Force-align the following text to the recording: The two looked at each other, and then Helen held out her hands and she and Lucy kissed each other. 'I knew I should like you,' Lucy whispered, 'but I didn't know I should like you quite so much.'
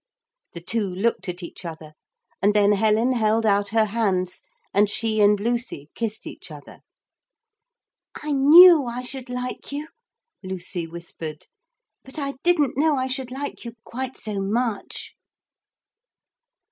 The 0.53 0.61
two 0.61 0.87
looked 0.89 1.29
at 1.29 1.43
each 1.43 1.63
other, 1.63 1.93
and 2.41 2.55
then 2.55 2.71
Helen 2.71 3.13
held 3.13 3.45
out 3.45 3.67
her 3.69 3.85
hands 3.85 4.41
and 4.73 4.89
she 4.89 5.21
and 5.21 5.39
Lucy 5.39 5.91
kissed 5.93 6.25
each 6.25 6.49
other. 6.49 6.79
'I 8.19 8.31
knew 8.31 8.85
I 8.85 9.03
should 9.03 9.29
like 9.29 9.71
you,' 9.71 9.89
Lucy 10.41 10.87
whispered, 10.87 11.45
'but 12.03 12.17
I 12.17 12.31
didn't 12.41 12.75
know 12.77 12.95
I 12.95 13.05
should 13.05 13.29
like 13.29 13.63
you 13.63 13.73
quite 13.85 14.17
so 14.17 14.41
much.' 14.41 15.13